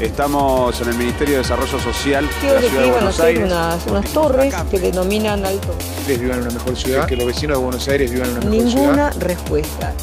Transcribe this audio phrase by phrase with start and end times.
[0.00, 3.26] Estamos en el Ministerio de Desarrollo Social de la que Ciudad de a Buenos hacer
[3.26, 3.44] Aires.
[3.46, 5.76] unas, unas torres que denominan alto.
[5.98, 8.46] ustedes vivan en una mejor ciudad, que los vecinos de Buenos Aires vivan en una
[8.48, 8.80] mejor ciudad.
[8.84, 9.94] Ninguna respuesta.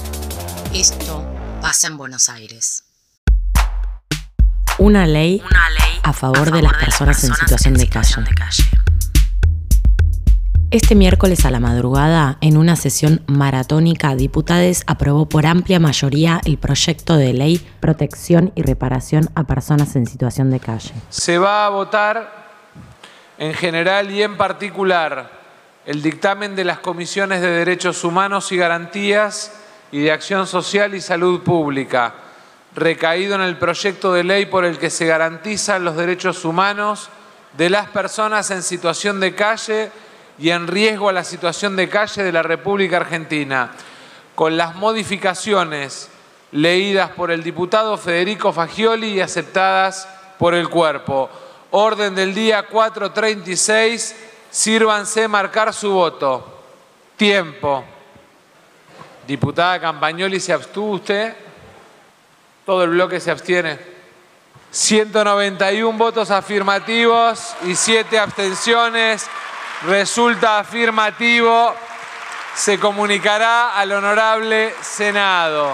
[0.74, 1.26] Esto
[1.62, 2.84] pasa en Buenos Aires.
[4.80, 8.16] Una ley Una ley a favor de las personas en situación de calle.
[8.36, 8.64] calle.
[10.76, 16.58] Este miércoles a la madrugada, en una sesión maratónica, Diputades aprobó por amplia mayoría el
[16.58, 20.92] proyecto de ley Protección y Reparación a Personas en Situación de Calle.
[21.08, 22.30] Se va a votar
[23.38, 25.32] en general y en particular
[25.86, 29.54] el dictamen de las comisiones de derechos humanos y garantías
[29.94, 32.16] y de acción social y salud pública,
[32.76, 37.10] recaído en el proyecto de ley por el que se garantizan los derechos humanos
[37.56, 39.90] de las personas en situación de calle
[40.38, 43.72] y en riesgo a la situación de calle de la República Argentina,
[44.36, 46.10] con las modificaciones
[46.52, 51.30] leídas por el diputado Federico Fagioli y aceptadas por el cuerpo.
[51.72, 54.16] Orden del día 436,
[54.52, 56.64] sírvanse marcar su voto.
[57.18, 57.84] Tiempo.
[59.28, 61.36] Diputada Campagnoli, ¿se abstuvo usted?
[62.66, 63.80] Todo el bloque se abstiene.
[64.72, 69.28] 191 votos afirmativos y 7 abstenciones.
[69.88, 71.74] Resulta afirmativo.
[72.56, 75.74] Se comunicará al honorable Senado.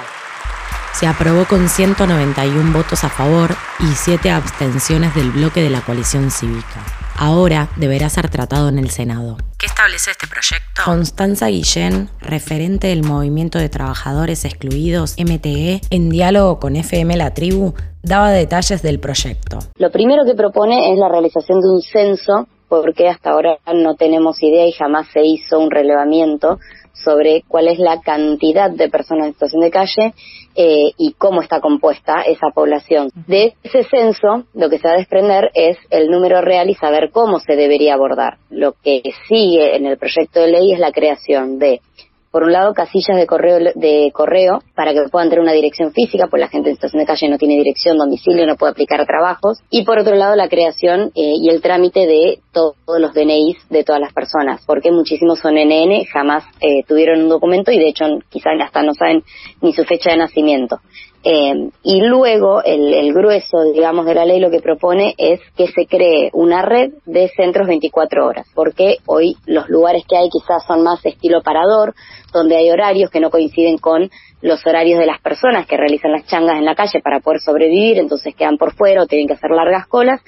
[0.93, 6.29] Se aprobó con 191 votos a favor y 7 abstenciones del bloque de la coalición
[6.29, 6.83] cívica.
[7.17, 9.37] Ahora deberá ser tratado en el Senado.
[9.57, 10.81] ¿Qué establece este proyecto?
[10.83, 17.75] Constanza Guillén, referente del Movimiento de Trabajadores Excluidos, MTE, en diálogo con FM La Tribu,
[18.03, 19.59] daba detalles del proyecto.
[19.77, 24.41] Lo primero que propone es la realización de un censo, porque hasta ahora no tenemos
[24.41, 26.57] idea y jamás se hizo un relevamiento
[26.93, 30.13] sobre cuál es la cantidad de personas en situación de calle
[30.55, 33.09] eh, y cómo está compuesta esa población.
[33.27, 37.11] De ese censo, lo que se va a desprender es el número real y saber
[37.11, 38.37] cómo se debería abordar.
[38.49, 41.81] Lo que sigue en el proyecto de ley es la creación de
[42.31, 46.27] por un lado, casillas de correo, de correo para que puedan tener una dirección física,
[46.29, 49.59] pues la gente en situación de calle no tiene dirección, domicilio, no puede aplicar trabajos.
[49.69, 53.83] Y por otro lado, la creación eh, y el trámite de todos los DNIs de
[53.83, 58.05] todas las personas, porque muchísimos son NN, jamás eh, tuvieron un documento y de hecho
[58.29, 59.23] quizás hasta no saben
[59.61, 60.79] ni su fecha de nacimiento.
[61.23, 65.67] Eh, y luego el, el, grueso, digamos, de la ley lo que propone es que
[65.67, 70.65] se cree una red de centros 24 horas, porque hoy los lugares que hay quizás
[70.65, 71.93] son más estilo parador,
[72.33, 74.09] donde hay horarios que no coinciden con
[74.41, 77.99] los horarios de las personas que realizan las changas en la calle para poder sobrevivir,
[77.99, 80.21] entonces quedan por fuera o tienen que hacer largas colas,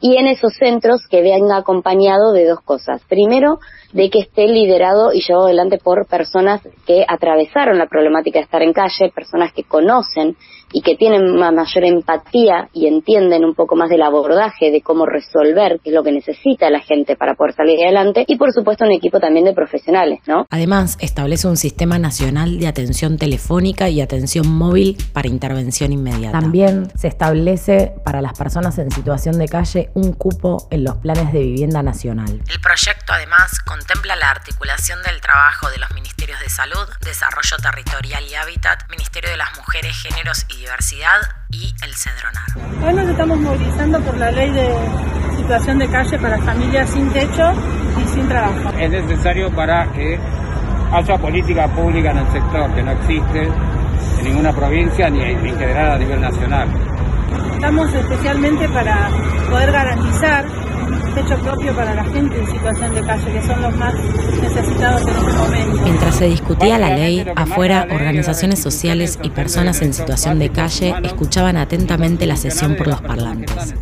[0.00, 3.02] y en esos centros que venga acompañado de dos cosas.
[3.08, 3.58] Primero,
[3.92, 8.62] de que esté liderado y llevado adelante por personas que atravesaron la problemática de estar
[8.62, 10.36] en calle, personas que conocen
[10.72, 15.06] y que tienen una mayor empatía y entienden un poco más del abordaje de cómo
[15.06, 18.84] resolver qué es lo que necesita la gente para poder salir adelante y por supuesto
[18.84, 20.46] un equipo también de profesionales, ¿no?
[20.50, 26.38] Además, establece un sistema nacional de atención telefónica y atención móvil para intervención inmediata.
[26.38, 31.32] También se establece para las personas en situación de calle un cupo en los planes
[31.32, 32.40] de vivienda nacional.
[32.48, 38.24] El proyecto además contempla la articulación del trabajo de los ministerios de Salud, Desarrollo Territorial
[38.30, 39.09] y Hábitat, Ministerio
[39.40, 41.16] las Mujeres, Géneros y Diversidad
[41.50, 42.84] y el CEDRONAR.
[42.84, 44.68] Hoy nos estamos movilizando por la ley de
[45.38, 47.50] situación de calle para familias sin techo
[48.04, 48.68] y sin trabajo.
[48.78, 50.18] Es necesario para que
[50.92, 53.42] haya política pública en el sector que no existe
[54.18, 56.68] en ninguna provincia ni en general a nivel nacional.
[57.60, 59.10] Estamos especialmente para
[59.50, 60.46] poder garantizar
[61.14, 63.94] techo propio para la gente en situación de calle, que son los más
[64.40, 65.82] necesitados en este momento.
[65.84, 71.58] Mientras se discutía la ley, afuera organizaciones sociales y personas en situación de calle escuchaban
[71.58, 73.74] atentamente la sesión por los parlantes.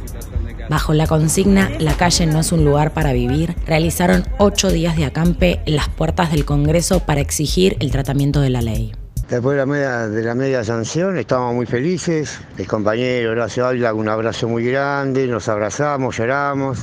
[0.69, 5.05] Bajo la consigna La calle no es un lugar para vivir, realizaron ocho días de
[5.05, 8.98] acampe en las puertas del Congreso para exigir el tratamiento de la ley.
[9.29, 12.41] Después de la, media, de la media sanción estábamos muy felices.
[12.57, 16.79] El compañero Horacio Ávila, un abrazo muy grande, nos abrazamos, lloramos.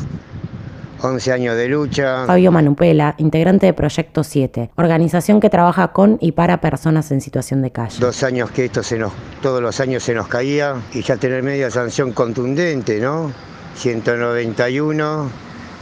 [1.01, 2.25] 11 años de lucha.
[2.27, 7.63] Fabio Manupela, integrante de Proyecto 7, organización que trabaja con y para personas en situación
[7.63, 7.97] de calle.
[7.99, 9.11] Dos años que esto se nos,
[9.41, 13.31] todos los años se nos caía y ya tener media sanción contundente, ¿no?
[13.75, 15.29] 191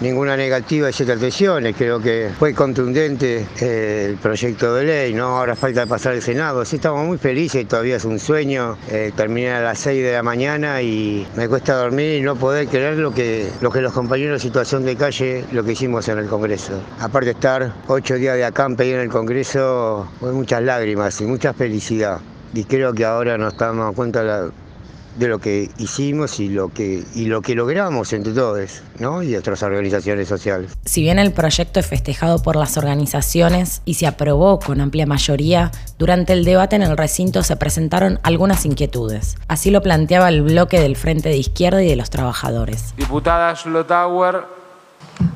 [0.01, 1.75] ninguna negativa de siete atenciones.
[1.77, 5.37] Creo que fue contundente eh, el proyecto de ley, ¿no?
[5.37, 6.65] Ahora falta pasar el Senado.
[6.65, 10.23] Sí, estamos muy felices, todavía es un sueño eh, terminar a las 6 de la
[10.23, 14.41] mañana y me cuesta dormir y no poder creer lo que, lo que los compañeros
[14.41, 16.73] de situación de calle, lo que hicimos en el Congreso.
[16.99, 21.25] Aparte de estar ocho días de acampe ahí en el Congreso, fue muchas lágrimas y
[21.25, 22.19] mucha felicidad.
[22.53, 24.51] Y creo que ahora nos damos cuenta la,
[25.17, 29.23] de lo que hicimos y lo que, y lo que logramos entre todos, ¿no?
[29.23, 30.71] Y otras organizaciones sociales.
[30.85, 35.71] Si bien el proyecto es festejado por las organizaciones y se aprobó con amplia mayoría,
[35.97, 39.37] durante el debate en el recinto se presentaron algunas inquietudes.
[39.47, 42.93] Así lo planteaba el bloque del Frente de Izquierda y de los Trabajadores.
[42.97, 44.63] Diputada Schlotauer.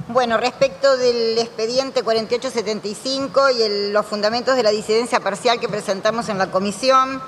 [0.07, 6.38] Bueno, respecto del expediente 4875 y los fundamentos de la disidencia parcial que presentamos en
[6.38, 7.21] la comisión,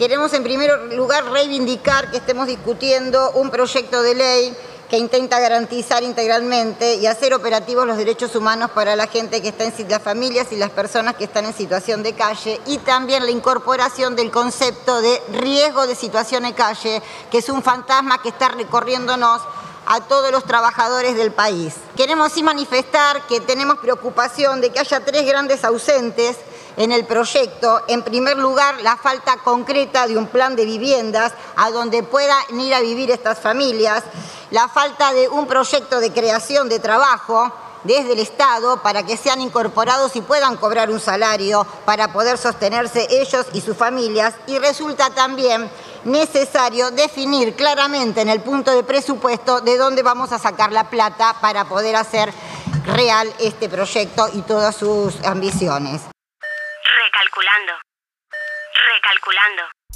[0.00, 4.56] Queremos en primer lugar reivindicar que estemos discutiendo un proyecto de ley
[4.88, 9.64] que intenta garantizar integralmente y hacer operativos los derechos humanos para la gente que está
[9.64, 13.30] en las familias y las personas que están en situación de calle y también la
[13.30, 18.48] incorporación del concepto de riesgo de situación de calle, que es un fantasma que está
[18.48, 19.42] recorriéndonos
[19.84, 21.74] a todos los trabajadores del país.
[21.94, 26.38] Queremos sí manifestar que tenemos preocupación de que haya tres grandes ausentes
[26.76, 31.70] en el proyecto, en primer lugar, la falta concreta de un plan de viviendas a
[31.70, 34.02] donde puedan ir a vivir estas familias,
[34.50, 37.52] la falta de un proyecto de creación de trabajo
[37.84, 43.06] desde el Estado para que sean incorporados y puedan cobrar un salario para poder sostenerse
[43.10, 45.70] ellos y sus familias y resulta también
[46.04, 51.36] necesario definir claramente en el punto de presupuesto de dónde vamos a sacar la plata
[51.40, 52.32] para poder hacer
[52.84, 56.02] real este proyecto y todas sus ambiciones.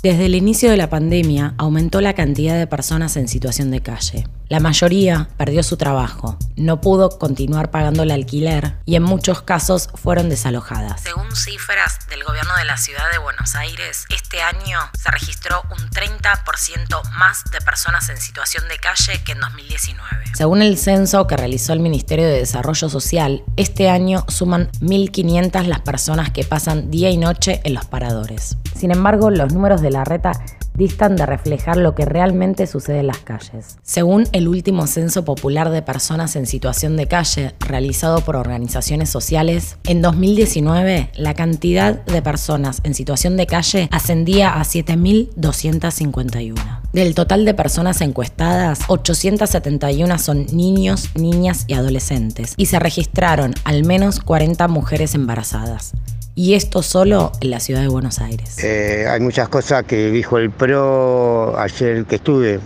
[0.04, 4.26] Desde el inicio de la pandemia aumentó la cantidad de personas en situación de calle.
[4.48, 9.88] La mayoría perdió su trabajo, no pudo continuar pagando el alquiler y en muchos casos
[9.94, 11.00] fueron desalojadas.
[11.00, 15.88] Según cifras del gobierno de la ciudad de Buenos Aires, este año se registró un
[15.88, 20.24] 30% más de personas en situación de calle que en 2019.
[20.34, 25.80] Según el censo que realizó el Ministerio de Desarrollo Social, este año suman 1.500 las
[25.80, 28.58] personas que pasan día y noche en los paradores.
[28.76, 30.32] Sin embargo, los números de la reta
[30.76, 33.76] distan de reflejar lo que realmente sucede en las calles.
[33.82, 39.76] Según el último censo popular de personas en situación de calle realizado por organizaciones sociales,
[39.84, 46.80] en 2019 la cantidad de personas en situación de calle ascendía a 7.251.
[46.92, 53.84] Del total de personas encuestadas, 871 son niños, niñas y adolescentes, y se registraron al
[53.84, 55.92] menos 40 mujeres embarazadas.
[56.36, 58.58] Y esto solo en la ciudad de Buenos Aires.
[58.62, 62.58] Eh, hay muchas cosas que dijo el PRO ayer que estuve,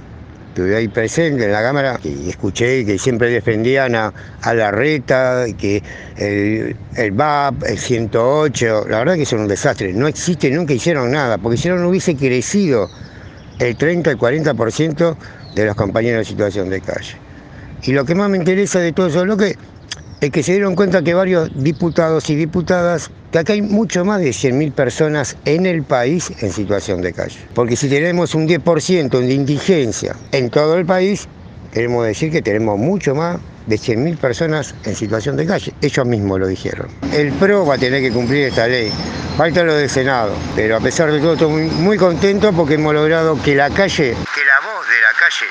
[0.49, 4.13] estuve ahí presente en la Cámara y escuché que siempre defendían a,
[4.55, 5.83] la reta, que
[6.17, 9.93] el, el VAP, el 108, la verdad que son un desastre.
[9.93, 12.89] No existe, nunca hicieron nada, porque si no, no hubiese crecido
[13.59, 15.17] el 30, el 40%
[15.55, 17.17] de los compañeros de situación de calle.
[17.83, 19.57] Y lo que más me interesa de todo eso es lo que
[20.21, 24.21] es que se dieron cuenta que varios diputados y diputadas, que acá hay mucho más
[24.21, 27.39] de 100.000 personas en el país en situación de calle.
[27.55, 31.29] Porque si tenemos un 10% de indigencia en todo el país,
[31.73, 35.73] queremos decir que tenemos mucho más de 100.000 personas en situación de calle.
[35.83, 36.89] Ellos mismos lo dijeron.
[37.13, 38.91] El PRO va a tener que cumplir esta ley.
[39.37, 40.35] Falta lo del Senado.
[40.57, 44.45] Pero a pesar de todo, estoy muy, contento porque hemos logrado que la calle, que
[44.45, 45.47] la voz de la calle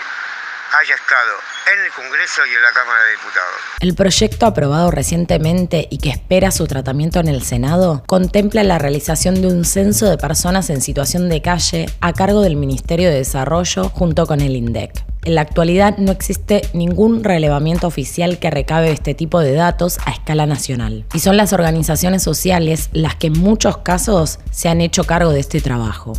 [0.78, 1.34] haya estado
[1.74, 3.56] en el Congreso y en la Cámara de Diputados.
[3.80, 9.42] El proyecto aprobado recientemente y que espera su tratamiento en el Senado contempla la realización
[9.42, 13.90] de un censo de personas en situación de calle a cargo del Ministerio de Desarrollo
[13.90, 15.04] junto con el INDEC.
[15.24, 20.12] En la actualidad no existe ningún relevamiento oficial que recabe este tipo de datos a
[20.12, 21.06] escala nacional.
[21.14, 25.40] Y son las organizaciones sociales las que en muchos casos se han hecho cargo de
[25.40, 26.14] este trabajo.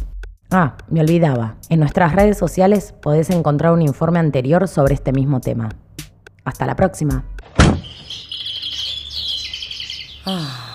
[0.50, 1.56] Ah, me olvidaba.
[1.68, 5.68] En nuestras redes sociales podés encontrar un informe anterior sobre este mismo tema.
[6.44, 7.24] Hasta la próxima.
[10.24, 10.67] Ah.